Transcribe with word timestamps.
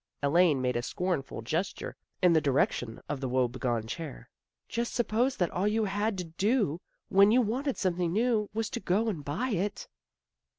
"Elaine 0.23 0.63
made 0.63 0.75
a 0.75 0.81
scornful 0.81 1.43
gesture, 1.43 1.95
in 2.23 2.33
the 2.33 2.41
direc 2.41 2.71
tion 2.71 2.99
of 3.07 3.21
the 3.21 3.29
woe 3.29 3.47
begone 3.47 3.85
chair." 3.85 4.31
Just 4.67 4.95
suppose 4.95 5.37
that 5.37 5.51
all 5.51 5.67
you 5.67 5.85
had 5.85 6.17
to 6.17 6.23
do 6.23 6.81
when 7.09 7.29
you 7.29 7.39
wanted 7.39 7.77
some 7.77 7.97
thing 7.97 8.11
new 8.13 8.49
was 8.51 8.71
to 8.71 8.79
go 8.79 9.09
and 9.09 9.23
buy 9.23 9.49
it." 9.49 9.87